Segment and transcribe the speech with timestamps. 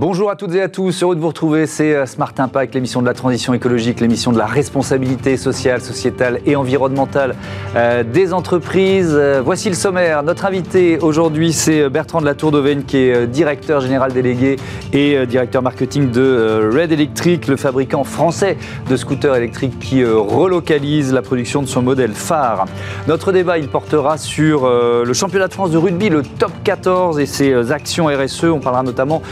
[0.00, 1.66] Bonjour à toutes et à tous, heureux de vous retrouver.
[1.66, 6.38] C'est euh, Smart Impact, l'émission de la transition écologique, l'émission de la responsabilité sociale, sociétale
[6.46, 7.34] et environnementale
[7.74, 9.10] euh, des entreprises.
[9.12, 10.22] Euh, voici le sommaire.
[10.22, 14.54] Notre invité aujourd'hui, c'est Bertrand de la Tour d'Auvergne, qui est directeur général délégué
[14.92, 18.56] et directeur marketing de Red Electric, le fabricant français
[18.88, 22.66] de scooters électriques qui relocalise la production de son modèle phare.
[23.08, 27.26] Notre débat, il portera sur le championnat de France de rugby, le top 14 et
[27.26, 28.44] ses actions RSE.
[28.44, 29.22] On parlera notamment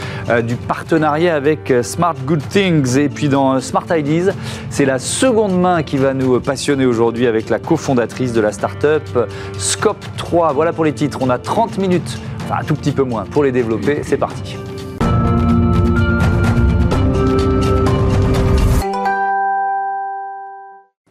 [0.45, 2.97] du partenariat avec euh, Smart Good Things.
[2.97, 4.33] Et puis dans euh, Smart Ideas,
[4.71, 9.03] c'est la seconde main qui va nous passionner aujourd'hui avec la cofondatrice de la start-up
[9.59, 10.53] Scope 3.
[10.53, 11.19] Voilà pour les titres.
[11.21, 14.01] On a 30 minutes, enfin un tout petit peu moins, pour les développer.
[14.03, 14.57] C'est parti.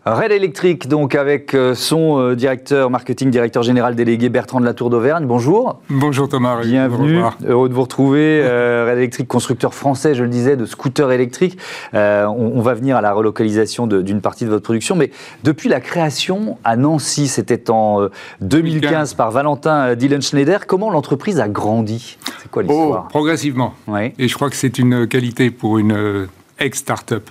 [0.08, 4.76] Red Electric, donc avec euh, son euh, directeur marketing, directeur général délégué Bertrand de la
[4.76, 5.26] Tour d'Auvergne.
[5.26, 5.82] Bonjour.
[5.90, 6.62] Bonjour Thomas.
[6.62, 7.24] Bienvenue.
[7.44, 8.42] Heureux de vous retrouver.
[8.44, 11.58] Euh, Red Electric, constructeur français, je le disais, de scooters électriques.
[11.94, 15.10] on, va venir à la relocalisation d'une partie de votre production, mais
[15.44, 18.08] depuis la création à Nancy, c'était en
[18.42, 20.68] 2015 par Valentin Dylan Schneider.
[20.68, 22.20] Comment l'entreprise a grandi?
[22.44, 23.06] C'est quoi l'histoire?
[23.08, 23.74] oh, Progressivement.
[24.20, 26.28] Et je crois que c'est une qualité pour une
[26.60, 27.30] ex-startup.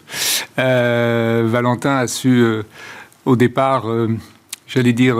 [0.59, 2.63] Euh, Valentin a su, euh,
[3.25, 4.09] au départ, euh,
[4.67, 5.17] j'allais dire,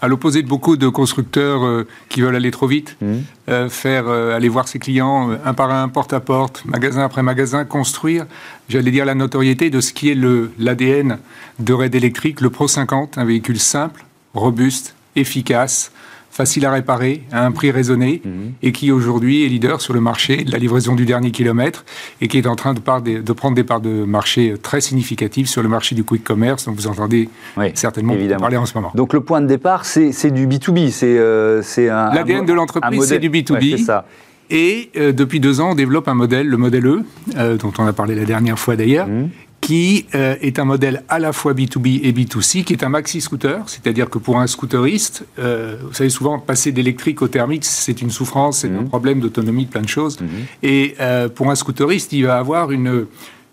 [0.00, 3.68] à l'opposé de beaucoup de constructeurs qui veulent aller trop vite, mmh.
[3.68, 8.26] faire aller voir ses clients un par un, porte à porte, magasin après magasin, construire,
[8.68, 10.18] j'allais dire, la notoriété de ce qui est
[10.58, 11.18] l'ADN
[11.58, 15.90] de Red Electric, le Pro 50, un véhicule simple, robuste, efficace,
[16.36, 18.52] facile à réparer, à un prix raisonné, mhm.
[18.62, 21.86] et qui aujourd'hui est leader sur le marché de la livraison du dernier kilomètre,
[22.20, 25.62] et qui est en train de, de prendre des parts de marché très significatives sur
[25.62, 27.30] le marché du quick commerce, dont vous entendez
[27.72, 28.92] certainement parler en ce moment.
[28.94, 32.14] Donc le point de départ, c'est du B2B, c'est euh, un...
[32.14, 33.78] L'ADN de l'entreprise, c'est du B2B.
[33.78, 34.04] ça.
[34.48, 37.04] Et euh, depuis deux ans, on développe un modèle, le modèle E,
[37.36, 39.30] euh, dont on a parlé la dernière fois d'ailleurs, mhm
[39.66, 43.68] qui euh, est un modèle à la fois B2B et B2C, qui est un maxi-scooter,
[43.68, 48.10] c'est-à-dire que pour un scooteriste, euh, vous savez souvent, passer d'électrique au thermique, c'est une
[48.10, 48.88] souffrance, c'est un mhm.
[48.88, 50.20] problème d'autonomie, plein de choses.
[50.20, 50.28] Mhm.
[50.62, 53.06] Et euh, pour un scooteriste, il va avoir une,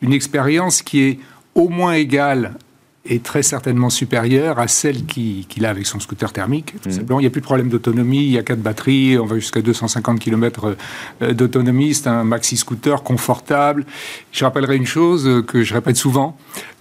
[0.03, 1.19] une expérience qui est
[1.55, 2.57] au moins égale
[3.05, 6.73] est très certainement supérieure à celle qu'il a avec son scooter thermique.
[6.81, 6.91] Tout mmh.
[6.93, 9.35] simplement, il n'y a plus de problème d'autonomie, il y a quatre batteries, on va
[9.35, 10.75] jusqu'à 250 km
[11.21, 13.85] euh, d'autonomie, c'est un maxi scooter confortable.
[14.31, 16.37] Je rappellerai une chose que je répète souvent.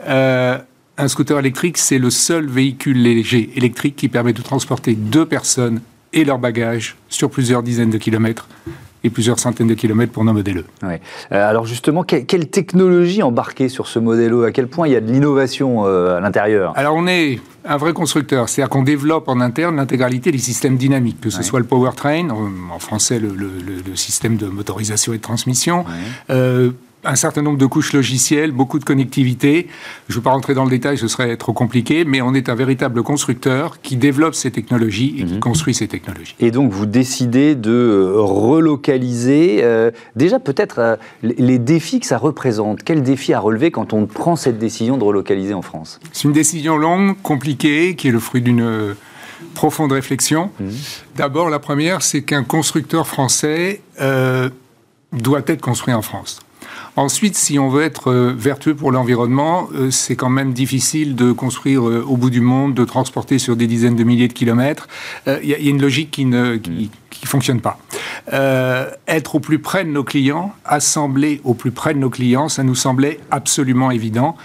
[0.06, 0.59] Euh,
[0.99, 5.81] un scooter électrique, c'est le seul véhicule léger électrique qui permet de transporter deux personnes
[6.12, 8.47] et leurs bagages sur plusieurs dizaines de kilomètres
[9.04, 10.64] et plusieurs centaines de kilomètres pour nos modèles E.
[10.84, 10.96] Euh,
[11.30, 14.44] alors justement, quelle, technologie embarquée sur ce modèle E?
[14.44, 16.72] À quel point il y a de l'innovation euh, à l'intérieur?
[16.76, 21.20] Alors on est un vrai constructeur, c'est-à-dire qu'on développe en interne l'intégralité des systèmes dynamiques,
[21.20, 25.84] que ce soit le powertrain, en, français le, système de motorisation et de transmission,
[26.30, 26.70] euh,
[27.04, 29.66] un certain nombre de couches logicielles, beaucoup de connectivité.
[30.08, 32.48] Je ne veux pas rentrer dans le détail, ce serait trop compliqué, mais on est
[32.48, 35.40] un véritable constructeur qui développe ces technologies et qui mhm.
[35.40, 36.36] construit ces technologies.
[36.38, 39.60] Et donc vous décidez de euh, relocaliser.
[39.62, 42.82] Euh, déjà peut-être euh, les défis que ça représente.
[42.84, 45.98] Quel défi à relever quand on prend cette décision de relocaliser en France?
[46.12, 48.94] C'est une décision longue, compliquée, qui est le fruit d'une
[49.54, 50.50] profonde réflexion.
[50.60, 50.70] Mhm.
[51.16, 53.82] D'abord, la première, c'est qu'un constructeur français
[55.12, 56.40] doit être construit en France.
[56.94, 61.32] Ensuite, si on veut être euh, vertueux pour l'environnement, euh, c'est quand même difficile de
[61.32, 64.88] construire euh, au bout du monde, de transporter sur des dizaines de milliers de kilomètres.
[65.26, 66.91] Il y, a une logique qui ne qui,
[67.25, 67.78] fonctionne pas.
[69.06, 72.62] être au plus près de nos clients, assembler au plus près de nos clients, ça
[72.62, 74.36] nous semblait absolument évident.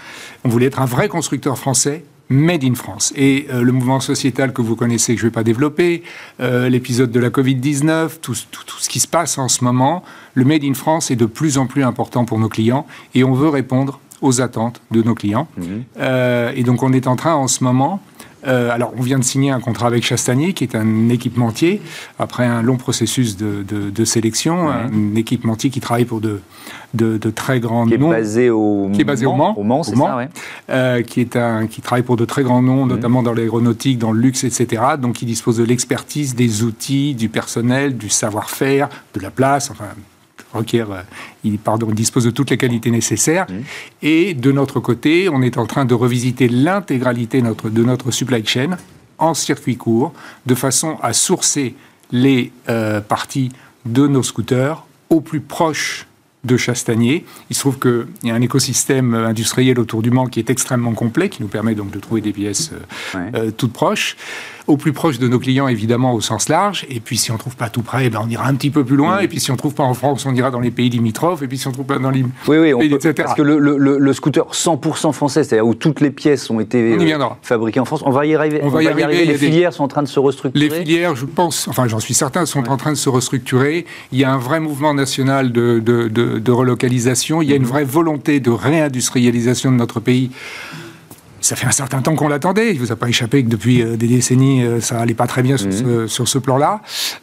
[0.44, 3.12] On voulait être un vrai constructeur français Made in France.
[3.16, 6.02] Et euh, le mouvement sociétal que vous connaissez, que je ne vais pas développer,
[6.40, 10.02] euh, l'épisode de la Covid-19, tout, ce qui se passe en ce moment,
[10.34, 13.32] le Made in France est de plus en plus important pour nos clients et on
[13.32, 15.48] veut répondre aux attentes de nos clients.
[15.56, 15.62] Mmh.
[15.98, 18.02] Euh, et donc on est en train en ce moment
[18.46, 21.80] euh, alors, on vient de signer un contrat avec Chastanier, qui est un équipementier,
[22.18, 26.40] après un long processus de, sélection, un équipementier qui travaille pour de,
[27.34, 27.88] très grands noms.
[27.88, 30.28] Qui est basé au, qui est basé Mans, au Mans, c'est ça,
[30.70, 34.12] euh, qui, est un, qui travaille pour de très grands noms, notamment dans l'aéronautique, dans
[34.12, 34.82] le luxe, etc.
[35.00, 39.88] Donc, il dispose de l'expertise, des outils, du personnel, du savoir-faire, de la place, enfin,
[40.52, 41.02] requiert, euh,
[41.44, 43.46] il, pardon, dispose de toutes les qualités nécessaires.
[43.48, 43.54] Mmh.
[44.02, 48.76] Et de notre côté, on est en train de revisiter l'intégralité de notre supply chain
[49.18, 50.12] en circuit court,
[50.46, 51.74] de façon à sourcer
[52.12, 53.50] les euh, parties
[53.84, 56.06] de nos scooters au plus proche
[56.44, 57.24] de Chastanier.
[57.50, 60.94] Il se trouve qu'il y a un écosystème industriel autour du Mans qui est extrêmement
[60.94, 62.70] complet, qui nous permet donc de trouver des pièces
[63.56, 64.16] toutes proches
[64.68, 66.86] au plus proche de nos clients, évidemment, au sens large.
[66.90, 68.84] Et puis, si on ne trouve pas tout près, ben, on ira un petit peu
[68.84, 69.18] plus loin.
[69.20, 71.42] Et puis, si on ne trouve pas en France, on ira dans les pays limitrophes.
[71.42, 73.42] Et puis, si on ne trouve pas dans les oui, oui, on peut, Parce que
[73.42, 77.80] le, le, le scooter 100% français, c'est-à-dire où toutes les pièces ont été euh, fabriquées
[77.80, 78.60] en France, on va y arriver.
[78.62, 79.24] On, va y, arriver.
[79.24, 80.68] Les filières sont en train de se restructurer.
[80.68, 83.86] Les filières, je pense, enfin, j'en suis certain, sont en train de se restructurer.
[84.12, 87.40] Il y a un vrai mouvement national de, de, de, relocalisation.
[87.40, 87.68] Il y a une mhm.
[87.68, 90.30] vraie volonté de réindustrialisation de notre pays
[91.40, 92.70] ça fait un certain temps qu'on l'attendait.
[92.70, 95.26] Il ne vous a pas échappé que depuis euh, des décennies, euh, ça allait pas
[95.26, 96.08] très bien sur mhm.
[96.08, 96.80] ce, plan-là.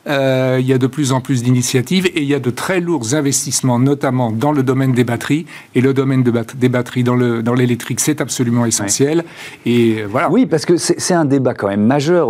[0.07, 2.79] Euh, il y a de plus en plus d'initiatives et il y a de très
[2.79, 5.45] lourds investissements, notamment dans le domaine des batteries.
[5.73, 9.23] Et le domaine des batteries dans l'électrique, dans c'est absolument essentiel.
[9.65, 10.29] Et voilà.
[10.31, 12.29] Oui, parce que c'est un débat quand même majeur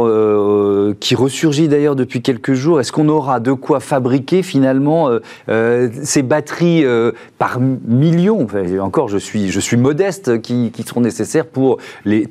[0.99, 2.79] qui ressurgit d'ailleurs depuis quelques jours.
[2.79, 5.09] Est-ce qu'on aura de quoi fabriquer finalement
[5.47, 6.85] ces batteries
[7.37, 8.47] par millions?
[8.81, 11.74] Encore, je suis, je suis modeste, qui, qui seront nécessaires pour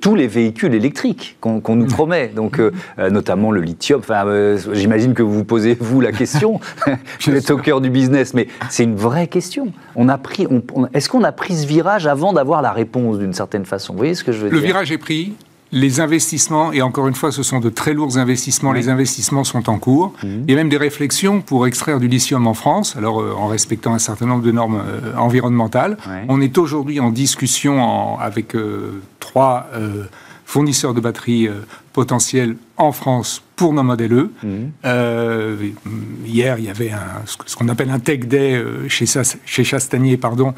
[0.01, 4.01] tous les véhicules électriques qu'on nous promet, donc euh, euh, notamment le lithium.
[4.01, 6.61] Enfin, euh, j'imagine que vous vous posez vous la question.
[7.27, 9.73] vous êtes au cœur du business, mais c'est une vraie question.
[9.97, 10.47] On a pris,
[10.93, 13.93] est-ce qu'on a pris ce virage avant d'avoir la réponse d'une certaine façon?
[13.93, 14.59] Vous voyez ce que je veux dire?
[14.59, 15.35] Le virage est pris
[15.75, 19.69] les investissements, et encore une fois, ce sont de très lourds investissements, les investissements sont
[19.69, 20.15] en cours.
[20.23, 20.45] Mhm.
[20.47, 23.93] Il y a même des réflexions pour extraire du lithium en France, alors en respectant
[23.93, 24.83] un certain nombre de normes
[25.17, 25.97] environnementales.
[26.29, 28.55] On est aujourd'hui en discussion avec
[29.35, 30.05] trois euh,
[30.55, 31.63] fournisseurs de batteries euh,
[31.93, 34.31] potentiels en France pour nos modèles E.
[34.45, 34.71] Mhm.
[34.85, 35.57] Euh,
[36.25, 39.07] hier, il y avait un, ce qu'on appelle un Tech Day chez,
[39.45, 40.55] chez Chastanier, pardon,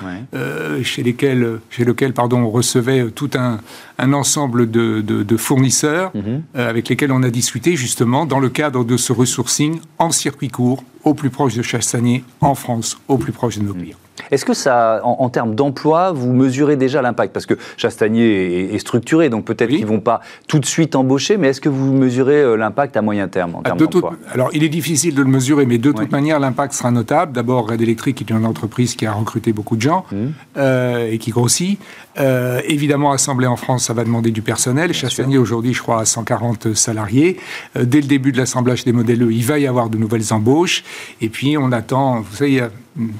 [0.82, 3.60] chez, lesquels, chez lequel pardon, on recevait tout un,
[3.98, 6.42] un ensemble de, de, fournisseurs mhm.
[6.54, 10.84] avec lesquels on a discuté justement dans le cadre de ce resourcing en circuit court,
[11.04, 14.05] au plus proche de Chastanier, en France, au plus proche de nos clients.
[14.30, 17.32] Est-ce que ça, en, termes d'emploi, vous mesurez déjà l'impact?
[17.32, 21.36] Parce que Chastanier est, structuré, donc peut-être qu'ils ne vont pas tout de suite embaucher,
[21.36, 24.12] mais est-ce que vous mesurez euh, l'impact à moyen terme en termes d'emploi?
[24.32, 27.32] Alors, il est difficile de le mesurer, mais de toute manière, l'impact sera notable.
[27.32, 30.16] D'abord, Red Electric est une entreprise qui a recruté beaucoup de gens mmh.
[30.58, 31.78] euh, et qui grossit.
[32.18, 34.92] Euh, évidemment, Assemblée en France, ça va demander du personnel.
[34.92, 37.38] Chastanier, aujourd'hui, je crois, à 140 salariés.
[37.74, 40.84] dès le début de l'assemblage des modèles E, il va y avoir de nouvelles embauches.
[41.20, 42.70] Et puis, on attend, vous savez, il y a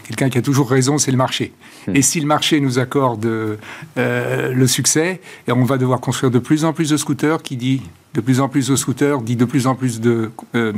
[0.04, 1.52] quelqu'un qui a toujours raison, c'est le marché.
[1.86, 1.96] Hmm.
[1.96, 6.38] Et si le marché nous accorde euh, le succès, et on va devoir construire de
[6.38, 7.82] plus en plus de scooters, qui dit
[8.16, 10.72] de plus en plus de scooters, dit de plus en plus euh,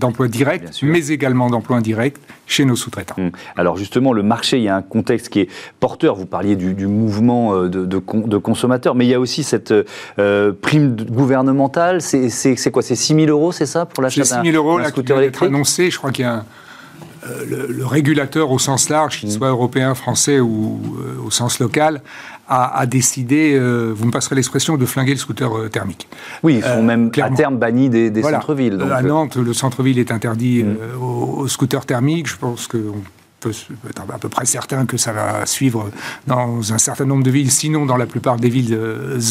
[0.00, 2.16] d'emplois de, directs, mais également d'emplois indirects
[2.46, 3.14] chez nos sous-traitants.
[3.18, 3.30] Hmm.
[3.56, 5.48] Alors justement, le marché, il y a un contexte qui est
[5.80, 6.16] porteur.
[6.16, 9.74] Vous parliez du, mouvement euh, de, de, consommateurs, mais il y a aussi cette
[10.16, 12.00] prime gouvernementale.
[12.00, 12.82] C'est quoi?
[12.82, 15.48] C'est 6 000 euros, c'est ça, pour l'achat d'un scooter électrique?
[15.48, 15.90] annoncé.
[15.90, 16.44] Je crois qu'il y a un
[17.24, 19.32] euh, le, régulateur au sens large, qu'il mm.
[19.32, 22.02] soit européen, français ou euh, au sens local,
[22.52, 26.08] a, décidé, euh, vous me passerez l'expression, de flinguer le scooter thermique.
[26.42, 28.78] Oui, ils sont même à terme bannis des, centres-villes.
[28.92, 31.02] À Nantes, le centre-ville est interdit mm.
[31.02, 32.28] aux, scooters thermiques.
[32.28, 33.02] Je pense qu'on
[33.40, 33.52] peut
[33.88, 35.90] être à peu près certain que ça va suivre
[36.26, 38.78] dans un certain nombre de villes, sinon dans la plupart des villes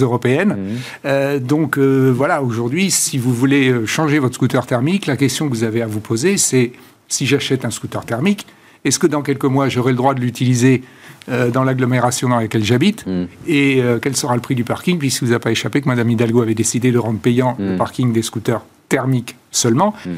[0.02, 0.78] européennes.
[1.06, 1.40] Mm.
[1.40, 5.82] donc voilà, aujourd'hui, si vous voulez changer votre scooter thermique, la question que vous avez
[5.82, 6.74] à vous poser, c'est
[7.08, 8.48] si j'achète un scooter thermique,
[8.84, 10.84] est-ce que dans quelques mois, j'aurai le droit de l'utiliser
[11.30, 13.26] euh, dans l'agglomération dans laquelle j'habite mm.
[13.48, 16.10] Et euh, quel sera le prix du parking Puisque vous a pas échappé que Mme
[16.10, 17.78] Hidalgo avait décidé de rendre payant le mm.
[17.78, 19.94] parking des scooters thermiques seulement.
[20.06, 20.10] Mm.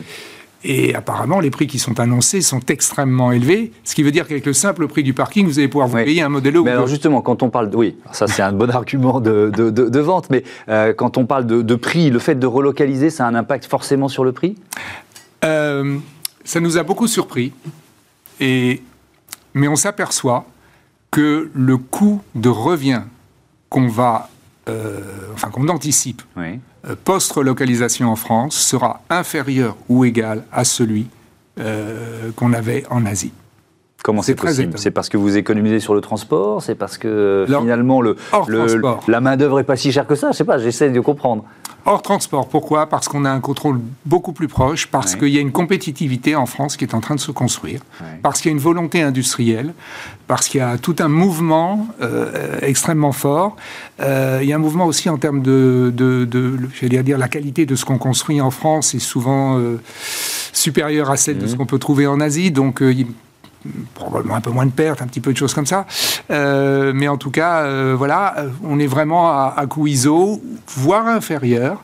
[0.66, 4.46] Et apparemment, les prix qui sont annoncés sont extrêmement élevés, ce qui veut dire qu'avec
[4.46, 7.22] le simple prix du parking, vous allez pouvoir vous payer un modèle Mais alors justement,
[7.22, 10.94] quand on parle, de, oui, ça c'est un bon argument de, de, vente, mais euh,
[10.94, 14.24] quand on parle de, prix, le fait de relocaliser, ça a un impact forcément sur
[14.24, 14.56] le prix?
[15.42, 17.52] Ça nous a beaucoup surpris,
[18.40, 18.82] et,
[19.54, 20.46] mais on s'aperçoit
[21.12, 23.04] que le coût de revient
[23.70, 24.30] qu'on va,
[24.70, 25.00] euh,
[25.34, 31.08] enfin qu'on anticipe euh, post-relocalisation en France sera inférieur ou égal à celui
[31.60, 33.32] euh, qu'on avait en Asie.
[34.04, 34.78] Comment c'est possible?
[34.78, 36.62] C'est parce que vous économisez sur le transport?
[36.62, 38.18] C'est parce que finalement le,
[39.08, 40.32] la main-d'œuvre n'est pas si chère que ça?
[40.32, 41.46] Je sais pas, j'essaie de comprendre.
[41.86, 42.88] Hors transport, pourquoi?
[42.88, 46.46] Parce qu'on a un contrôle beaucoup plus proche, parce qu'il y a une compétitivité en
[46.46, 47.82] France qui est en train de se construire,
[48.22, 49.74] parce qu'il y a une volonté industrielle,
[50.28, 53.58] parce qu'il y a tout un mouvement euh, extrêmement fort.
[54.00, 57.66] Euh, il y a un mouvement aussi en termes de, de, de dire, la qualité
[57.66, 59.82] de ce qu'on construit en France est souvent euh,
[60.54, 61.58] supérieure à celle de ce mmh.
[61.58, 62.82] qu'on peut trouver en Asie, donc
[63.94, 65.86] probablement un peu moins de pertes, un petit peu de choses comme ça.
[66.32, 71.08] Euh, mais en tout cas, euh, voilà, on est vraiment à, à coût ISO, voire
[71.08, 71.82] inférieur,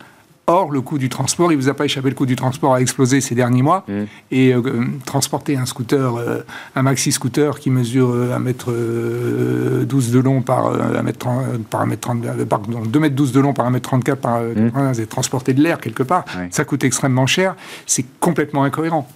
[0.49, 2.81] Or, le coût du transport, il vous a pas échappé, le coût du transport a
[2.81, 3.85] explosé ces derniers mois.
[3.87, 3.93] Mmh.
[4.31, 4.61] Et euh,
[5.05, 6.39] transporter un scooter, euh,
[6.75, 11.81] un maxi scooter qui mesure 1 mètre 12 de long par 1 mètre 30, par
[11.81, 14.99] 1 mètre 30, pardon, 2 mètres 12 de long par 1 mètre 34 par mmh.
[14.99, 17.55] et transporter de l'air quelque part, ça coûte extrêmement cher.
[17.85, 19.07] C'est complètement incohérent.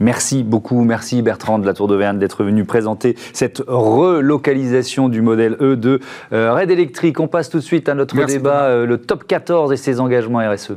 [0.00, 5.56] Merci beaucoup, merci Bertrand de la Tour d'Auvergne d'être venu présenter cette relocalisation du modèle
[5.60, 6.00] E de
[6.32, 7.18] euh, Red Electric.
[7.20, 10.38] On passe tout de suite à notre débat, euh, le top 14 et ses engagements
[10.38, 10.76] RSE.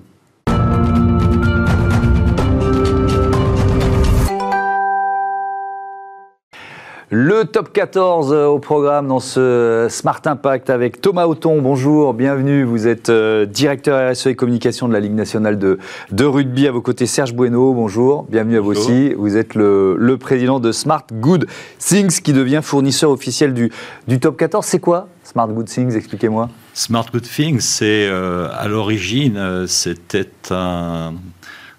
[7.14, 11.62] Le top 14 euh, au programme dans ce Smart Impact avec Thomas Auton.
[11.62, 12.64] Bonjour, bienvenue.
[12.64, 15.78] Vous êtes euh, directeur RSE et communication de la Ligue nationale de,
[16.14, 16.70] de rugby.
[16.70, 17.74] À vos côtés, Serge Bueno.
[17.74, 19.14] Bonjour, bienvenue à vous aussi.
[19.16, 21.48] Vous êtes le, le, président de Smart Good
[21.80, 23.74] Things qui devient fournisseur officiel du,
[24.08, 24.66] du top 14.
[24.66, 25.94] C'est quoi Smart Good Things?
[25.98, 26.48] Expliquez-moi.
[26.74, 31.16] Smart Good Things, c'est euh, à l'origine, c'était un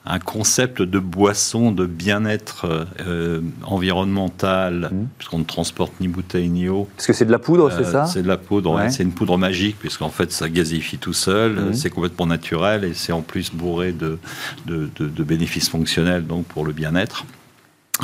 [0.04, 5.06] un concept de boisson de bien-être euh, environnemental, mmh.
[5.16, 6.88] puisqu'on ne transporte ni bouteille ni eau.
[6.96, 9.38] Parce que c'est de la poudre, c'est ça C'est de la poudre, c'est une poudre
[9.38, 11.74] magique, puisqu'en fait ça gazifie tout seul, mmh.
[11.74, 14.18] c'est complètement naturel et c'est en plus bourré de,
[14.66, 17.24] de, bénéfices fonctionnels donc pour le bien-être.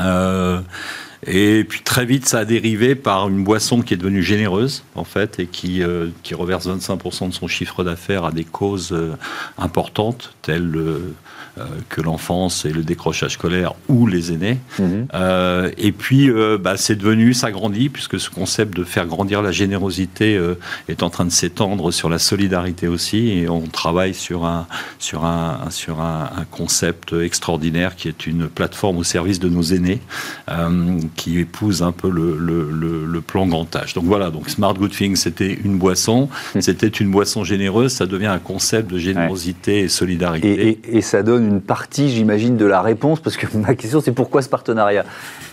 [0.01, 0.61] Euh,
[1.27, 5.03] et puis très vite, ça a dérivé par une boisson qui est devenue généreuse, en
[5.03, 8.97] fait, et qui, euh, qui reverse 25% de son chiffre d'affaires à des causes
[9.59, 11.13] importantes, telles euh,
[11.89, 14.59] que l'enfance et le décrochage scolaire ou les aînés.
[14.79, 15.09] Mhm.
[15.15, 19.43] Euh, et puis, euh, bah, c'est devenu, ça grandit, puisque ce concept de faire grandir
[19.43, 20.41] la générosité
[20.89, 23.31] est en train de s'étendre sur la solidarité aussi.
[23.31, 24.67] Et on travaille sur un,
[24.99, 30.01] sur un, sur un, concept extraordinaire qui est une plateforme au service de nos aînés,
[31.17, 33.95] qui épouse un peu le, le, le, plan grand âge.
[33.95, 36.61] Donc voilà, donc Smart Good Thing, c'était une boisson, mhm.
[36.61, 40.79] c'était une boisson généreuse, ça devient un concept de générosité et solidarité.
[40.85, 44.13] Et, et ça donne une partie, j'imagine, de la réponse, parce que ma question, c'est
[44.13, 45.05] pourquoi ce partenariat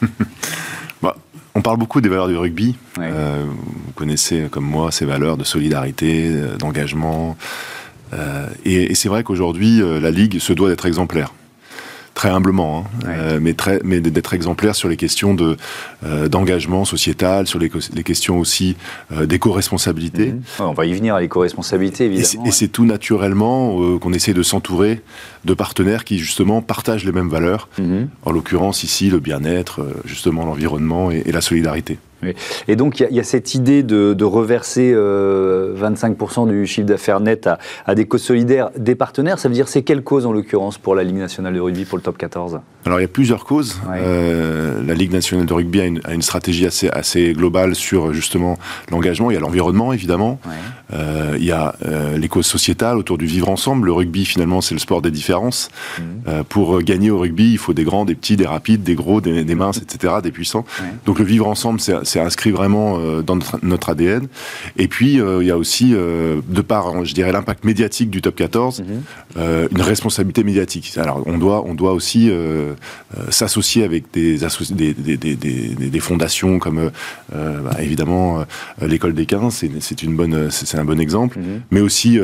[1.02, 1.16] bah,
[1.56, 2.76] On parle beaucoup des valeurs du rugby.
[3.00, 7.38] Euh, vous connaissez, comme moi, ces valeurs de solidarité, euh, d'engagement.
[8.14, 11.34] Euh, et, et c'est vrai qu'aujourd'hui, la Ligue se doit d'être exemplaire
[12.16, 15.58] très humblement, hein, euh, mais, très, mais d'être exemplaire sur les questions de
[16.06, 18.78] euh, d'engagement sociétal, sur les, les questions aussi
[19.12, 20.28] euh, d'éco-responsabilité.
[20.28, 20.42] Mhm.
[20.60, 22.46] on va y venir à l'éco-responsabilité, évidemment.
[22.46, 25.02] Et c'est tout naturellement qu'on essaie de s'entourer
[25.44, 27.68] de partenaires qui justement partagent les mêmes valeurs.
[27.78, 28.08] Mhm.
[28.24, 32.00] En l'occurrence ici, le bien-être, justement l'environnement et, la solidarité.
[32.68, 37.50] Et donc, il y, a cette idée de, reverser 25% euh, du chiffre d'affaires net
[37.86, 39.40] à, des causes solidaires des partenaires.
[39.40, 41.98] Ça veut dire, c'est quelle cause en l'occurrence pour la Ligue nationale de rugby, pour
[41.98, 43.80] le top 14 Alors, il y a plusieurs causes.
[43.92, 48.58] Euh, la Ligue nationale de rugby a une, stratégie assez, assez, globale sur justement
[48.92, 49.32] l'engagement.
[49.32, 50.40] Il y a l'environnement, évidemment.
[50.94, 51.76] Euh, il y a
[52.16, 53.88] les causes sociétales autour du vivre ensemble.
[53.88, 55.70] Le rugby, finalement, c'est le sport des différences.
[56.00, 56.44] Mmh.
[56.50, 59.44] pour gagner au rugby, il faut des grands, des petits, des rapides, des gros, des,
[59.44, 60.66] des minces, etc., des puissants.
[61.06, 64.28] Donc, le vivre ensemble, c'est c'est inscrit vraiment euh, dans notre, ADN.
[64.78, 68.22] Et puis, euh, il y a aussi, euh, de par, je dirais, l'impact médiatique du
[68.22, 69.68] top 14, mhm.
[69.72, 70.98] une responsabilité médiatique.
[70.98, 72.32] Alors, on doit, on doit aussi
[73.30, 74.44] s'associer avec des,
[74.76, 76.92] des, des, des, fondations comme,
[77.32, 78.46] bah, évidemment,
[78.82, 81.62] l'école des 15, c'est une bonne, c'est un bon exemple, mhm.
[81.72, 82.20] mais aussi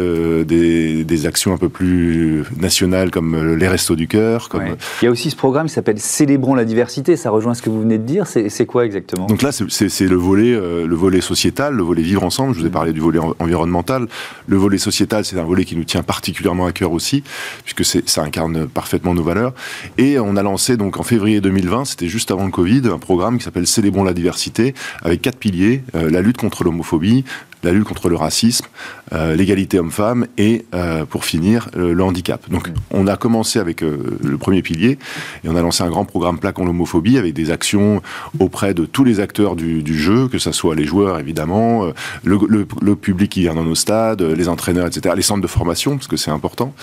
[0.45, 4.49] des, actions un peu plus nationales comme les Restos du Cœur.
[4.49, 4.75] Comme...
[5.01, 7.15] Il y a aussi ce programme qui s'appelle Célébrons la diversité.
[7.15, 8.27] Ça rejoint ce que vous venez de dire.
[8.27, 9.27] C'est quoi exactement?
[9.27, 12.53] Donc là, c'est le volet, euh, le volet sociétal, le volet vivre ensemble.
[12.55, 14.07] Je vous ai parlé du volet environnemental.
[14.47, 17.23] Le volet sociétal, c'est un volet qui nous tient particulièrement à cœur aussi,
[17.63, 19.53] puisque ça incarne parfaitement nos valeurs.
[19.97, 23.37] Et on a lancé donc en février 2020, c'était juste avant le Covid, un programme
[23.37, 27.23] qui s'appelle Célébrons la diversité, avec quatre piliers euh, la lutte contre l'homophobie,
[27.63, 28.65] la lutte contre le racisme,
[29.13, 32.49] euh, l'égalité homme-femme et, euh, pour finir, le, handicap.
[32.49, 34.97] Donc, on a commencé avec euh, le premier pilier
[35.43, 38.01] et on a lancé un grand programme Plaquant l'homophobie avec des actions
[38.39, 41.91] auprès de tous les acteurs du, jeu, que ce soit les joueurs, évidemment,
[42.23, 46.07] le, public qui vient dans nos stades, les entraîneurs, etc., les centres de formation, parce
[46.07, 46.73] que c'est important,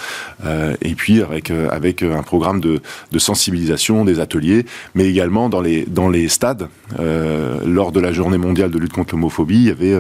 [0.83, 2.81] et puis avec, avec un programme de,
[3.11, 6.69] de, sensibilisation, des ateliers, mais également dans les, dans les stades.
[6.99, 9.97] lors de la journée mondiale de lutte contre l'homophobie, il y avait,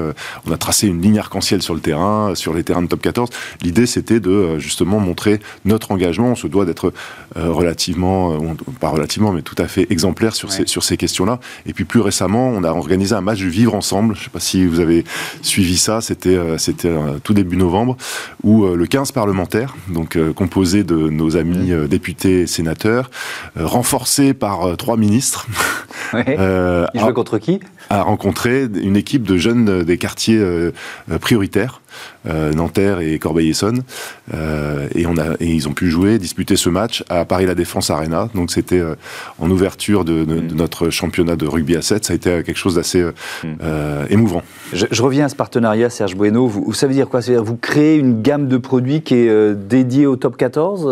[0.46, 3.30] on a tracer une ligne arc-en-ciel sur le terrain, sur les terrains de top 14.
[3.62, 6.32] L'idée, c'était de euh, justement montrer notre engagement.
[6.32, 6.92] On se doit d'être
[7.38, 8.38] euh, relativement, euh,
[8.78, 11.40] pas relativement, mais tout à fait exemplaire sur ces, sur ces questions-là.
[11.64, 14.14] Et puis plus récemment, on a organisé un match du Vivre Ensemble.
[14.14, 15.04] Je ne sais pas si vous avez
[15.40, 16.02] suivi ça.
[16.02, 16.94] C'était c'était
[17.24, 17.96] tout début novembre,
[18.42, 23.10] où le 15 parlementaires, donc composé de nos amis députés et sénateurs,
[23.56, 25.46] renforcés par trois ministres,
[26.14, 27.60] Euh, Il jouait contre qui?
[27.90, 31.72] A rencontré une équipe de jeunes des quartiers euh,
[32.24, 33.82] Nanterre et Corbeil-Essonne.
[34.34, 37.54] Euh, et, on a, et ils ont pu jouer, disputer ce match à Paris La
[37.54, 38.28] Défense Arena.
[38.34, 38.94] Donc c'était euh,
[39.38, 40.54] en ouverture de, mm.
[40.54, 42.04] notre championnat de rugby à 7.
[42.04, 43.48] Ça a été quelque chose d'assez mm.
[44.10, 44.42] émouvant.
[44.72, 46.46] Je, reviens à ce partenariat, Serge Bueno.
[46.46, 47.20] Vous, ça veut dire quoi?
[47.20, 50.82] Vous créez une gamme de produits qui est dédiée au top 14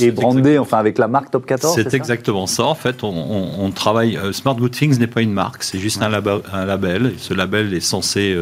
[0.00, 2.64] et, brandée enfin, avec la marque top 14 C'est exactement ça.
[2.64, 4.18] En fait, on, travaille.
[4.32, 7.12] Smart Good Things n'est pas une marque, c'est juste un, label.
[7.18, 8.36] Ce label est censé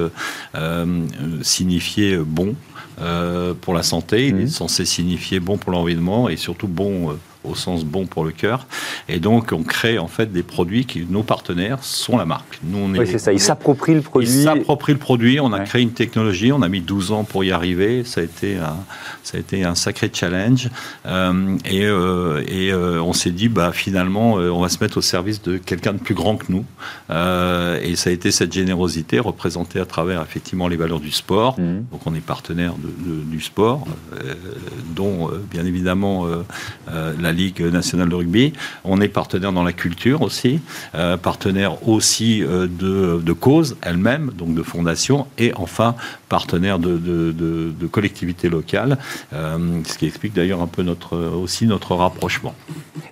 [1.49, 2.55] signifier bon
[3.01, 4.49] euh, pour la santé, il est mmh.
[4.49, 7.15] censé signifier bon pour l'environnement et surtout bon euh,
[7.49, 8.67] au sens bon pour le cœur.
[9.09, 12.61] Et donc, on crée en fait des produits qui, nos partenaires, sont la marque.
[12.63, 13.33] Nous, on est, oui, c'est ça.
[13.33, 14.29] Ils s'approprient le produit.
[14.29, 15.41] Ils s'approprient le produit.
[15.41, 16.53] On a créé une technologie.
[16.53, 18.05] On a mis 12 ans pour y arriver.
[18.05, 18.77] Ça a été un,
[19.23, 20.69] ça a été un sacré challenge.
[21.07, 25.03] Euh, et, euh, et euh, on s'est dit, bah, finalement, on va se mettre au
[25.03, 26.65] service de quelqu'un de plus grand que nous.
[27.11, 31.59] et ça a été cette générosité représentée à travers effectivement les valeurs du sport.
[31.59, 31.85] Mmh.
[31.91, 33.87] Donc, on est partenaire de, du sport,
[34.95, 36.27] dont bien évidemment
[36.89, 38.53] la Ligue nationale de rugby.
[38.85, 40.61] On est partenaire dans la culture aussi,
[40.97, 45.95] euh, partenaire aussi euh, de, de causes elles-mêmes, donc de fondations, et enfin
[46.29, 48.99] partenaire de, de, collectivités locales,
[49.33, 52.55] euh, ce qui explique d'ailleurs un peu notre, aussi notre rapprochement.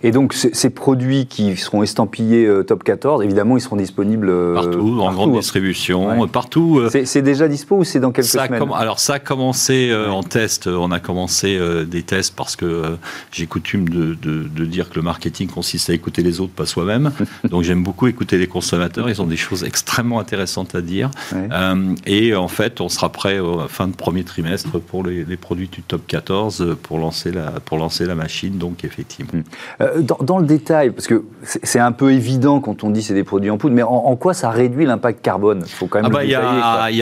[0.02, 5.12] Et donc ces produits qui seront estampillés top 14, évidemment, ils seront disponibles partout, en
[5.12, 6.82] grande distribution, partout.
[7.04, 10.90] C'est déjà dispo ou c'est dans quelques semaines Alors ça a commencé en test, on
[10.90, 12.96] a commencé des tests parce que
[13.32, 17.12] j'ai coutume de de, dire que le marketing consiste à écouter les autres, pas soi-même.
[17.50, 19.08] Donc j'aime beaucoup écouter les consommateurs.
[19.08, 21.10] Ils ont des choses extrêmement intéressantes à dire.
[21.34, 25.68] Euh, et en fait, on sera prêt à fin de premier trimestre pour les, produits
[25.68, 28.58] du top 14 pour lancer la, pour lancer la machine.
[28.58, 29.30] Donc effectivement.
[29.32, 29.42] Hmm.
[29.80, 33.24] Euh, dans, le détail, parce que c'est un peu évident quand on dit c'est des
[33.24, 35.62] produits en poudre, mais en, quoi ça réduit l'impact carbone?
[35.66, 36.06] Il faut quand même.
[36.06, 36.34] Ah bah, il n'y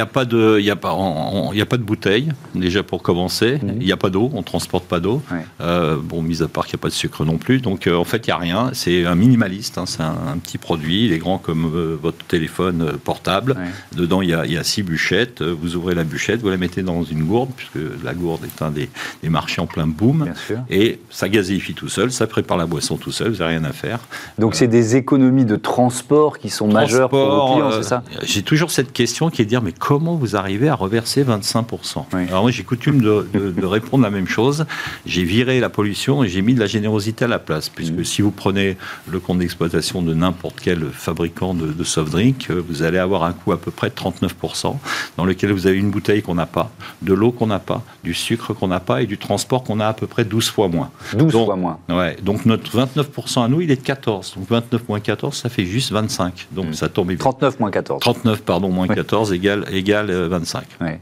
[0.00, 3.58] a, pas de, il a pas, a pas de bouteille déjà pour commencer.
[3.62, 3.72] Hmm.
[3.80, 5.22] Il n'y a pas d'eau, on transporte pas d'eau.
[5.60, 7.60] Euh, bon, mis à part qu'il n'y a pas de sucre non plus.
[7.60, 8.70] Donc euh, en fait, il n'y a rien.
[8.72, 9.78] C'est un minimaliste.
[9.78, 9.84] Hein.
[9.86, 11.06] C'est un, petit produit.
[11.06, 13.56] Il est grand comme euh, votre téléphone euh, portable.
[13.94, 15.42] Dedans, il y, a, il y, a, six bûchettes.
[15.42, 18.70] Vous ouvrez la bûchette, vous la mettez dans une gourde, puisque la gourde est un
[18.70, 18.88] des,
[19.28, 20.32] marchés en plein boom.
[20.70, 22.12] Et ça gazifie tout seul.
[22.12, 23.32] Ça prépare la boisson tout seul.
[23.32, 24.00] Vous n'avez rien à faire.
[24.38, 28.42] Donc c'est des économies de transport qui sont majeures pour vos clients, c'est ça J'ai
[28.42, 32.42] toujours cette question qui est de dire mais comment vous arrivez à reverser 25% Alors
[32.42, 34.66] moi, j'ai coutume de, de répondre la même chose.
[35.06, 38.04] J'ai viré la pollution et j'ai mis de la générosité à la place, puisque mm.
[38.04, 38.76] si vous prenez
[39.10, 43.32] le compte d'exploitation de n'importe quel fabricant de, soft drink, euh, vous allez avoir un
[43.32, 44.76] coût à peu près de 39%,
[45.16, 46.70] dans lequel vous avez une bouteille qu'on n'a pas,
[47.00, 49.86] de l'eau qu'on n'a pas, du sucre qu'on n'a pas et du transport qu'on a
[49.86, 50.90] à peu près 12 fois moins.
[51.16, 51.78] 12 fois moins.
[51.88, 54.34] Ouais, donc notre 29% à nous, il est de 14.
[54.36, 56.48] Donc 29 moins 14, ça fait juste 25.
[56.52, 56.74] Donc mm.
[56.74, 57.16] ça tombe.
[57.16, 58.00] 39 moins 14.
[58.00, 60.64] 39, pardon, moins 14 égale, égale 25.
[60.82, 60.96] Euh,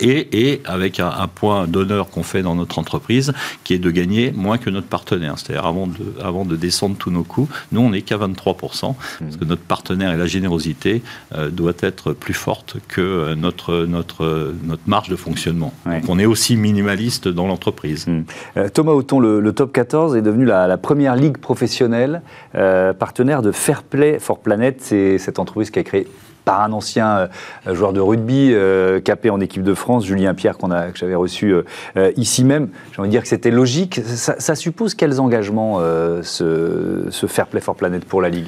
[0.00, 3.32] ouais et, avec un, point d'honneur qu'on fait dans notre entreprise,
[3.64, 5.34] qui est de gagner moins que notre partenaire.
[5.38, 9.36] C'est-à-dire avant de, avant de descendre tous nos coûts, nous on n'est qu'à 23%, parce
[9.38, 11.02] que notre partenaire et la générosité
[11.34, 15.72] euh, doit être plus forte que euh, notre, notre, notre marge de fonctionnement.
[15.86, 18.06] Donc on est aussi minimaliste dans l'entreprise.
[18.06, 18.22] Hmm.
[18.56, 23.82] Euh, Thomas Auton, le, Top 14 est devenu la, première ligue professionnelle partenaire de Fair
[23.82, 24.80] Play for Planet.
[24.80, 26.06] C'est cette entreprise qui a créé
[26.44, 27.28] par un ancien
[27.66, 30.98] euh, joueur de rugby euh, capé en équipe de France, Julien Pierre, qu'on a, que
[30.98, 32.68] j'avais reçu euh, ici même.
[32.92, 34.00] J'ai envie de dire que c'était logique.
[34.04, 35.80] Ça, suppose quels engagements
[36.22, 38.46] ce, Fair Play for Planet pour la Ligue?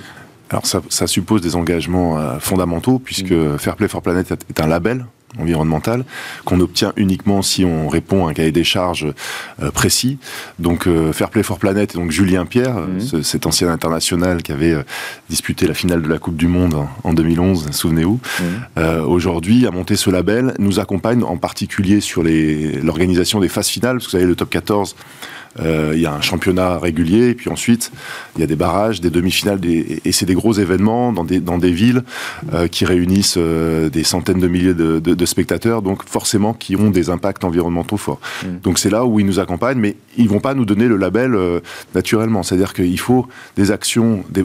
[0.50, 3.58] Alors ça, ça, suppose des engagements fondamentaux, puisque mmh.
[3.58, 5.06] Fair Play for Planet est un label
[5.38, 6.04] environnementale
[6.44, 9.06] qu'on obtient uniquement si on répond à un cahier des charges
[9.62, 10.18] euh, précis.
[10.58, 13.22] Donc euh, Fair Play for Planet, et donc Julien Pierre, mhm.
[13.22, 14.82] cet ancien international qui avait euh,
[15.28, 19.04] disputé la finale de la Coupe du Monde en 2011, souvenez-vous, mhm.
[19.06, 24.06] aujourd'hui a monté ce label, nous accompagne en particulier sur l'organisation des phases finales, parce
[24.06, 24.96] que vous savez le top 14 euh,
[25.62, 27.92] il y a un championnat régulier, et puis ensuite,
[28.36, 31.58] il y a des barrages, des demi-finales, et c'est des gros événements dans des, dans
[31.58, 32.02] des villes
[32.52, 36.90] euh, qui réunissent euh, des centaines de milliers de, de, spectateurs, donc forcément qui ont
[36.90, 38.20] des impacts environnementaux forts.
[38.42, 38.46] Mm.
[38.62, 41.36] Donc c'est là où ils nous accompagnent, mais ils vont pas nous donner le label
[41.94, 42.42] naturellement.
[42.42, 44.44] C'est-à-dire qu'il faut des actions, de,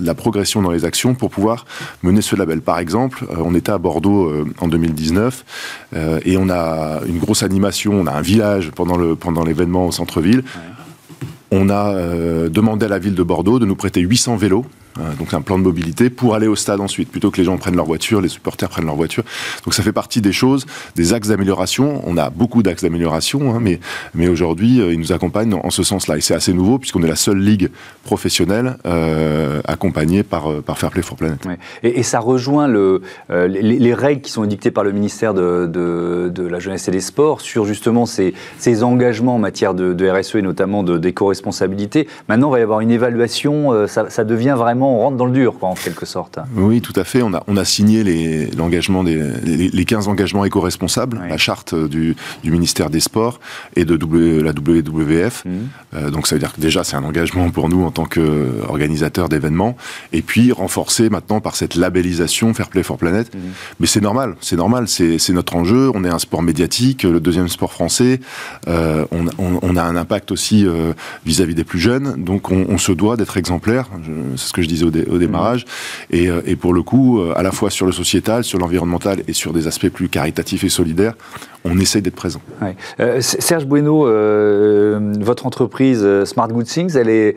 [0.00, 1.66] la, progression dans les actions pour pouvoir
[2.02, 2.60] mener ce label.
[2.60, 5.44] Par exemple, on était à Bordeaux en 2019
[6.24, 9.92] et on a une grosse animation, on a un village pendant le pendant l'événement au
[9.92, 10.43] centre-ville
[11.50, 14.64] on a euh, demandé à la ville de Bordeaux de nous prêter 800 vélos
[15.18, 17.76] donc un plan de mobilité pour aller au stade ensuite, plutôt que les gens prennent
[17.76, 19.24] leur voiture, les supporters prennent leur voiture.
[19.64, 22.02] Donc ça fait partie des choses, des axes d'amélioration.
[22.06, 23.80] On a beaucoup d'axes d'amélioration, hein, mais,
[24.14, 26.16] mais aujourd'hui, ils nous accompagnent en ce sens-là.
[26.16, 27.70] Et c'est assez nouveau, puisqu'on est la seule ligue
[28.04, 28.76] professionnelle
[29.66, 31.46] accompagnée par, par Fair Play for Planet.
[31.82, 36.88] Et, ça rejoint le, les, règles qui sont édictées par le ministère de, la Jeunesse
[36.88, 38.34] et des Sports sur justement ces,
[38.82, 42.08] engagements en matière de, RSE et notamment d'éco-responsabilité.
[42.28, 45.54] Maintenant, il va y avoir une évaluation, ça devient vraiment, on rentre dans le dur,
[45.58, 46.38] quoi, en quelque sorte.
[46.56, 47.22] Oui, tout à fait.
[47.22, 48.04] On a, on a signé
[48.56, 53.40] l'engagement des les, 15 engagements éco-responsables, la charte du, du, ministère des Sports
[53.76, 53.94] et de
[54.42, 55.44] la WWF.
[55.44, 55.50] Mmh.
[55.94, 59.28] Euh, donc ça veut dire que déjà c'est un engagement pour nous en tant qu'organisateurs
[59.28, 59.76] d'événements.
[60.12, 63.34] Et puis renforcé maintenant par cette labellisation Fair Play for Planet.
[63.34, 63.38] Mmh.
[63.80, 65.90] Mais c'est normal, c'est normal, c'est notre enjeu.
[65.94, 68.20] On est un sport médiatique, le deuxième sport français.
[68.68, 69.26] Euh, on,
[69.62, 70.92] on, a un impact aussi euh,
[71.26, 72.22] vis-à-vis des plus jeunes.
[72.22, 73.88] Donc on, on se doit d'être exemplaire.
[74.36, 75.64] C'est ce que je disais au, au démarrage.
[75.64, 76.14] Mmh.
[76.14, 79.52] Et, et, pour le coup, à la fois sur le sociétal, sur l'environnemental et sur
[79.52, 81.14] des aspects plus caritatifs et solidaires,
[81.64, 82.40] on essaye d'être présent.
[83.00, 87.36] Euh, Serge Bueno, euh, votre entreprise euh, Smart Good Things, elle est,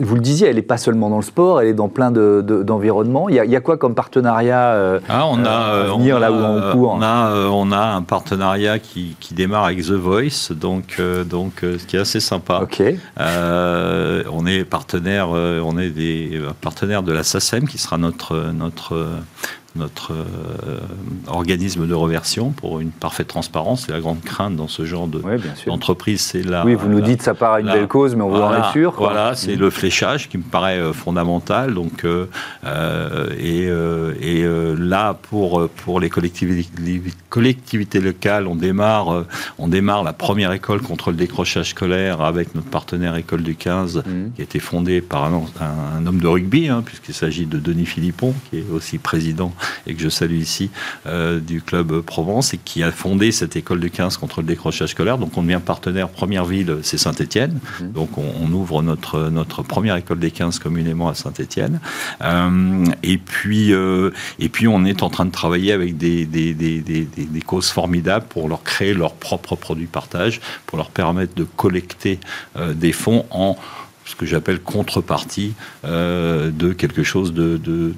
[0.00, 3.26] vous le disiez, elle n'est pas seulement dans le sport, elle est dans plein d'environnements.
[3.26, 6.72] De, il, y a quoi comme partenariat ah, on a, à venir là où on
[6.72, 11.52] court on a, on a un partenariat qui, qui, démarre avec The Voice, donc, donc
[11.62, 12.66] ce qui est assez sympa.
[13.18, 18.94] On est partenaire, on est des partenaires de la SACEM qui sera notre notre
[19.76, 20.78] notre euh,
[21.26, 23.84] organisme de reversion pour une parfaite transparence.
[23.86, 26.20] C'est la grande crainte dans ce genre d'entreprise.
[26.20, 26.64] c'est la.
[26.64, 28.72] Oui, vous nous dites ça part à une belle cause, mais on voilà, en est
[28.72, 28.94] sûr.
[28.96, 31.74] Voilà, c'est le fléchage qui me paraît euh, fondamental.
[31.74, 32.26] Donc, euh,
[33.38, 33.64] et,
[34.20, 34.44] et
[34.78, 39.24] là, pour, pour les collectivités, collectivités locales, on démarre,
[39.58, 43.98] on démarre la première école contre le décrochage scolaire avec notre partenaire École du 15,
[43.98, 44.02] mmh.
[44.34, 47.86] qui a été fondée par un, un, homme de rugby, hein, puisqu'il s'agit de Denis
[47.86, 49.52] Philippon, qui est aussi président
[49.86, 50.70] et que je salue ici,
[51.06, 54.90] euh, du Club Provence, et qui a fondé cette école de 15 contre le décrochage
[54.90, 55.18] scolaire.
[55.18, 57.58] Donc on devient partenaire, première ville, c'est Saint-Étienne.
[57.80, 57.92] Mhm.
[57.92, 61.80] Donc on, ouvre notre, notre première école des 15 communément à Saint-Étienne.
[62.22, 66.54] Euh, et, puis, euh, et puis on est en train de travailler avec des, des,
[66.54, 71.44] des, des, causes formidables pour leur créer leur propre produit partage, pour leur permettre de
[71.44, 72.18] collecter
[72.74, 73.56] des fonds en
[74.04, 77.94] ce que j'appelle contrepartie euh, de quelque chose de, de,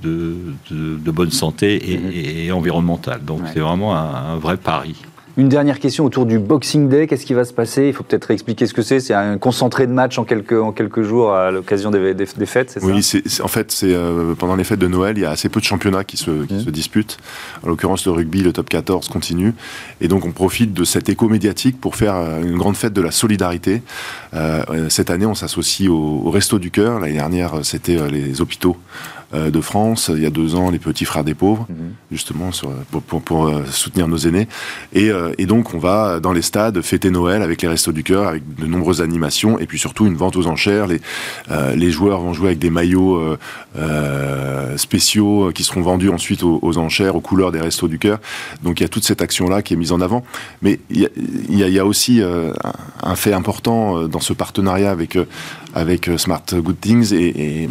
[0.70, 2.56] de, bonne santé et, mhm.
[2.56, 3.24] environnementale.
[3.24, 4.94] Donc c'est vraiment un, vrai pari.
[5.38, 7.06] Une dernière question autour du Boxing Day.
[7.06, 7.88] Qu'est-ce qui va se passer?
[7.88, 9.00] Il faut peut-être expliquer ce que c'est.
[9.00, 12.70] C'est un concentré de match en quelques, en quelques jours à l'occasion des, des, fêtes,
[12.70, 12.86] c'est ça?
[12.86, 13.06] Oui,
[13.42, 15.66] en fait, c'est euh, pendant les fêtes de Noël, il y a assez peu de
[15.66, 16.60] championnats qui se, qui mmh.
[16.60, 17.18] se disputent.
[17.62, 19.52] En l'occurrence, le rugby, le top 14 continue.
[20.00, 23.02] Et donc, on profite de cet écho médiatique pour faire euh, une grande fête de
[23.02, 23.82] la solidarité.
[24.32, 26.98] Euh, cette année, on s'associe au, au Resto du Cœur.
[26.98, 28.78] L'année dernière, c'était les hôpitaux
[29.34, 31.94] euh, de France, il y a deux ans, les petits frères des pauvres, mhm.
[32.12, 32.50] justement,
[33.24, 34.46] pour, euh, soutenir nos aînés.
[34.96, 38.28] Euh, et, donc, on va dans les stades fêter Noël avec les Restos du Cœur,
[38.28, 40.86] avec de nombreuses animations, et puis surtout une vente aux enchères.
[40.86, 41.00] Les,
[41.74, 43.36] les joueurs vont jouer avec des maillots
[44.76, 48.18] spéciaux qui seront vendus ensuite aux, enchères, aux couleurs des Restos du Cœur.
[48.62, 50.24] Donc, il y a toute cette action-là qui est mise en avant.
[50.62, 51.08] Mais il
[51.48, 55.18] y a, aussi un fait important dans ce partenariat avec,
[55.76, 57.68] avec Smart Good Things, et,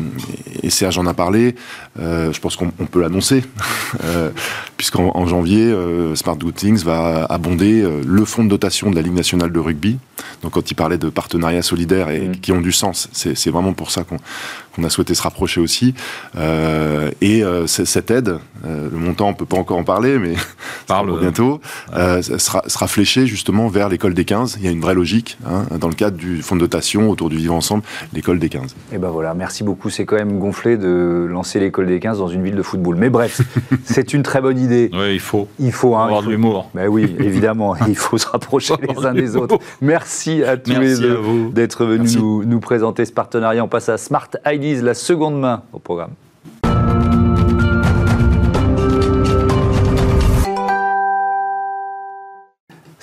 [0.70, 1.56] Serge en a parlé,
[2.00, 3.44] euh, je pense qu'on peut l'annoncer,
[4.04, 4.30] euh,
[4.78, 9.16] puisqu'en janvier, euh, Smart Good Things va abonder le fonds de dotation de la Ligue
[9.16, 9.98] nationale de rugby.
[10.42, 12.40] Donc quand il parlait de partenariats solidaires et mmh.
[12.40, 15.94] qui ont du sens, c'est vraiment pour ça qu'on a souhaité se rapprocher aussi.
[16.38, 20.36] Euh, et euh, cette aide, euh, le montant, on peut pas encore en parler, mais
[20.88, 21.60] Parle, bientôt,
[21.92, 24.58] sera, sera fléché justement vers l'école des 15.
[24.60, 27.30] Il y a une vraie logique hein, dans le cadre du fonds de dotation autour
[27.30, 28.76] du vivre ensemble, l'école des 15.
[28.92, 29.90] Et ben voilà, merci beaucoup.
[29.90, 32.96] C'est quand même gonflé de lancer l'école des 15 dans une ville de football.
[32.98, 33.42] Mais bref,
[33.86, 34.90] c'est une très bonne idée.
[34.94, 35.48] Oui, il faut.
[35.60, 36.70] Il faut hein, avoir de l'humour.
[36.74, 39.58] Ben oui, évidemment, il faut se rapprocher les uns des autres.
[39.82, 40.05] Merci
[40.46, 43.64] à tous les deux d'être venus nous, nous, présenter ce partenariat.
[43.64, 46.12] On passe à Smart ID la seconde main au programme.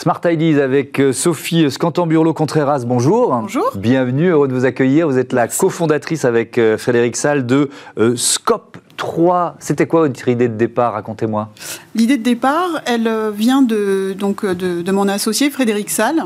[0.03, 3.29] Smart Ideas avec euh, Sophie Scantamburlo-Contreras, bonjour.
[3.41, 3.71] Bonjour.
[3.77, 5.07] Bienvenue, heureux de vous accueillir.
[5.07, 9.55] Vous êtes la cofondatrice avec euh, Frédéric Salle de euh, Scope 3.
[9.61, 11.51] C'était quoi votre idée de départ Racontez-moi.
[11.95, 16.25] L'idée de départ, elle vient de, donc, de, mon associé Frédéric Salle,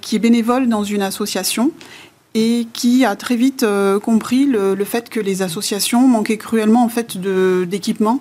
[0.00, 1.72] qui est bénévole dans une association
[2.34, 6.88] et qui a très vite euh, compris le, fait que les associations manquaient cruellement en
[6.88, 8.20] fait d'équipement.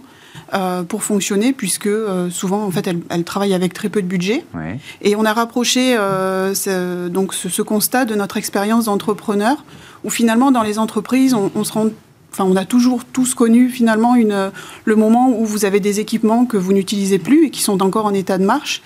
[0.54, 4.44] Euh, pour fonctionner, puisque euh, souvent, en fait, elles, travaillent avec très peu de budget.
[5.02, 9.64] Et on a rapproché ce, donc ce, constat de notre expérience d'entrepreneur,
[10.04, 11.88] où finalement, dans les entreprises, on, se rend
[12.32, 14.52] enfin, on a toujours tous connu finalement une,
[14.86, 18.06] le moment où vous avez des équipements que vous n'utilisez plus et qui sont encore
[18.06, 18.82] en état de marche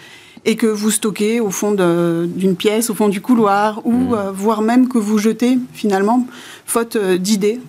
[0.46, 4.14] et que vous stockez au fond d'une pièce, au fond du couloir, ou mmh.
[4.14, 6.26] euh, voire même que vous jetez finalement,
[6.66, 7.60] faute euh, d'idées.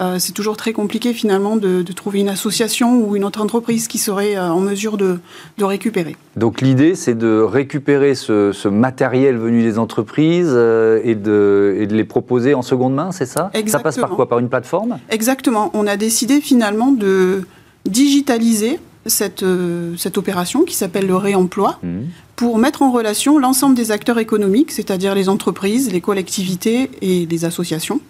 [0.00, 3.98] Euh, c'est toujours très compliqué finalement de, trouver une association ou une autre entreprise qui
[3.98, 5.18] serait en mesure de,
[5.60, 6.16] récupérer.
[6.36, 12.04] Donc l'idée, c'est de récupérer ce, matériel venu des entreprises et, de, et, de, les
[12.04, 13.50] proposer en seconde main, c'est ça?
[13.54, 13.78] Exactement.
[13.78, 14.28] Ça passe par quoi?
[14.28, 14.98] Par une plateforme?
[15.10, 15.70] Exactement.
[15.74, 17.46] On a décidé finalement de
[17.86, 21.88] digitaliser cette, euh, cette opération qui s'appelle le réemploi mmh.
[22.36, 27.44] pour mettre en relation l'ensemble des acteurs économiques, c'est-à-dire les entreprises, les collectivités et les
[27.44, 28.00] associations.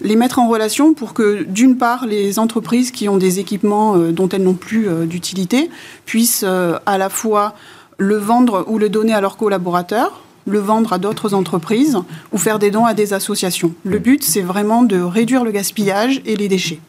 [0.00, 4.12] Les mettre en relation pour que, d'une part, les entreprises qui ont des équipements euh,
[4.12, 5.70] dont elles n'ont plus euh, d'utilité
[6.06, 7.54] puissent à la fois
[7.98, 11.98] le vendre ou le donner à leurs collaborateurs, le vendre à d'autres entreprises
[12.32, 13.72] ou faire des dons à des associations.
[13.84, 14.02] Le mmh.
[14.02, 16.80] but, c'est vraiment de réduire le gaspillage et les déchets.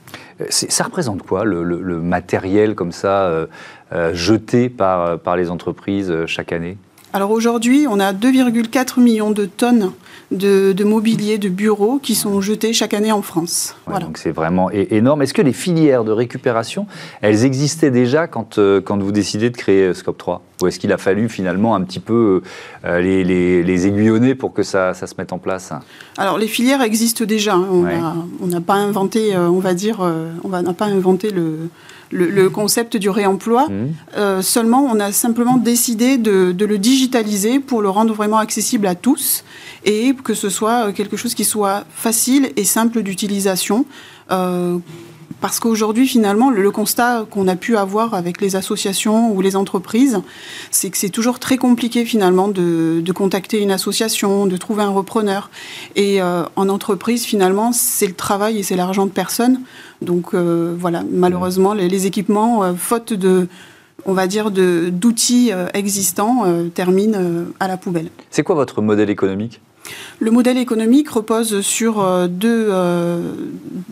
[0.49, 3.47] Ça représente quoi, le, matériel comme ça euh,
[3.91, 6.77] euh, jeté par, par les entreprises euh, chaque année?
[7.11, 9.91] Alors aujourd'hui, on a 2,4 millions de tonnes
[10.31, 13.75] de, mobilier, de bureaux qui sont jetés chaque année en France.
[13.85, 14.05] voilà.
[14.05, 15.21] Donc c'est vraiment énorme.
[15.21, 16.87] Est-ce que les filières de récupération,
[17.21, 20.97] elles existaient déjà quand, quand vous décidez de créer Scope 3 Ou est-ce qu'il a
[20.97, 22.41] fallu finalement un petit peu
[22.83, 25.71] les, les, aiguillonner pour que ça, ça, se mette en place?
[26.17, 27.55] Alors les filières existent déjà.
[27.55, 28.27] Hein.
[28.41, 29.99] On n'a pas inventé, on va dire,
[30.43, 31.69] on n'a pas inventé le
[32.11, 33.67] le, concept du réemploi.
[33.67, 33.87] Mmh.
[34.17, 38.95] Euh, seulement, on a simplement décidé de, le digitaliser pour le rendre vraiment accessible à
[38.95, 39.43] tous
[39.85, 43.85] et que ce soit quelque chose qui soit facile et simple d'utilisation.
[44.31, 44.77] Euh,
[45.41, 50.19] parce qu'aujourd'hui, finalement, le, constat qu'on a pu avoir avec les associations ou les entreprises,
[50.69, 55.49] c'est que c'est toujours très compliqué, finalement, de, contacter une association, de trouver un repreneur.
[55.95, 59.61] Et euh, en entreprise, finalement, c'est le travail et c'est l'argent de personne.
[60.01, 63.47] Donc, euh, voilà, malheureusement, les, équipements, euh, faute de
[64.05, 67.19] on va dire, d'outils existants, terminent
[67.59, 68.09] à la poubelle.
[68.29, 69.59] C'est quoi votre modèle économique?
[70.19, 73.33] Le modèle économique repose sur euh, euh,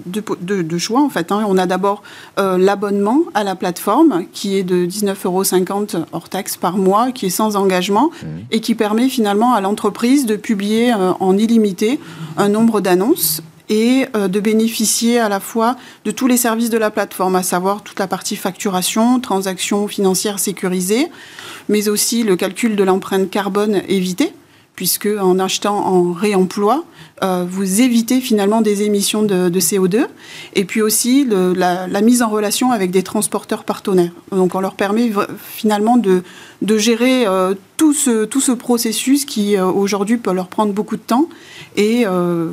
[0.05, 1.01] deux, choix.
[1.01, 1.45] En fait, hein.
[1.47, 2.03] On a d'abord
[2.37, 7.27] euh, l'abonnement à la plateforme qui est de 19,50 euros hors taxe par mois, qui
[7.27, 8.27] est sans engagement mmh.
[8.51, 11.99] et qui permet finalement à l'entreprise de publier en illimité
[12.35, 16.89] un nombre d'annonces et de bénéficier à la fois de tous les services de la
[16.89, 21.07] plateforme, à savoir toute la partie facturation, transactions financières sécurisées,
[21.67, 24.33] mais aussi le calcul de l'empreinte carbone évitée
[24.77, 26.85] puisque en achetant en réemploi,
[27.23, 30.05] euh, vous évitez finalement des émissions de, CO2,
[30.53, 34.11] et puis aussi la, mise en relation avec des transporteurs partenaires.
[34.31, 35.11] Donc on leur permet
[35.41, 36.21] finalement de,
[36.77, 41.01] gérer euh, tout, ce, tout ce processus qui euh, aujourd'hui peut leur prendre beaucoup de
[41.01, 41.29] temps
[41.75, 42.05] et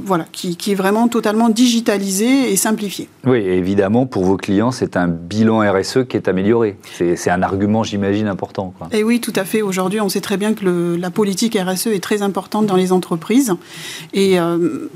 [0.05, 3.09] voilà, qui, qui, est vraiment totalement digitalisé et simplifié.
[3.27, 6.77] Oui, évidemment, pour vos clients, c'est un bilan RSE qui est amélioré.
[6.93, 8.75] C'est un argument, j'imagine, important.
[8.93, 9.63] Et oui, tout à fait.
[9.63, 12.93] Aujourd'hui, on sait très bien que le, la politique RSE est très importante dans les
[12.93, 13.55] entreprises.
[14.13, 14.91] Et euh,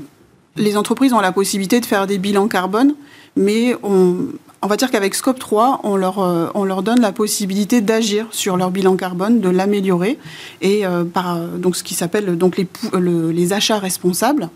[0.55, 2.93] les entreprises ont la possibilité de faire des bilans carbone,
[3.35, 4.27] mais on,
[4.67, 8.57] va dire qu'avec Scope 3, on leur, euh, on leur donne la possibilité d'agir sur
[8.57, 10.19] leur bilan carbone, de l'améliorer,
[10.61, 14.49] et euh, par donc ce qui s'appelle les, les achats responsables.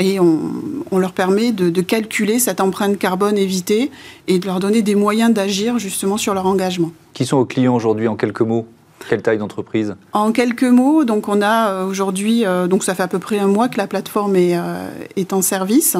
[0.00, 3.90] Et on, leur permet de, de, calculer cette empreinte carbone évitée
[4.28, 6.92] et de leur donner des moyens d'agir justement sur leur engagement.
[7.14, 8.68] Qui sont vos clients aujourd'hui en quelques mots?
[9.08, 13.02] Quelle taille d'entreprise En quelques mots, donc on a euh, aujourd'hui, euh, donc ça fait
[13.02, 15.96] à peu près un mois que la plateforme est, euh, est en service.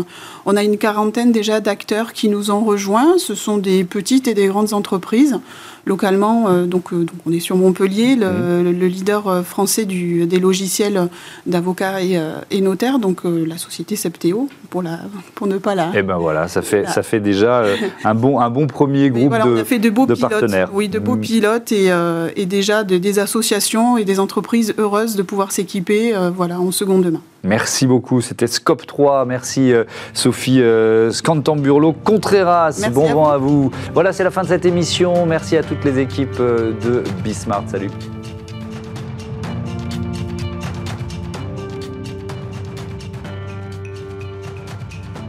[0.46, 3.18] On a une quarantaine déjà d'acteurs qui nous ont rejoints.
[3.18, 5.40] Ce sont des petites et des grandes entreprises
[5.86, 8.86] localement, donc, donc, on est sur Montpellier, le, mmh.
[8.88, 11.08] leader français du, des logiciels
[11.46, 14.98] d'avocats et, notaires, donc la société Septéo, pour, la,
[15.34, 15.90] pour ne pas la...
[15.94, 17.64] Eh ben voilà, ça fait, ça fait déjà
[18.04, 20.68] un, bon, un bon premier groupe de, on a fait de, beaux pilotes, partenaires.
[20.74, 21.20] Oui, de beaux mmh.
[21.20, 21.90] pilotes et,
[22.36, 27.20] et déjà des associations et des entreprises heureuses de pouvoir s'équiper voilà, en seconde main.
[27.44, 28.20] Merci beaucoup.
[28.20, 29.24] C'était Scope 3.
[29.24, 32.88] Merci euh, Sophie euh, Scantamburlo Contreras.
[32.92, 33.70] bon vent à vous.
[33.94, 35.26] Voilà, c'est la fin de cette émission.
[35.26, 37.64] Merci à toutes les équipes euh, de Bismart.
[37.68, 37.90] Salut.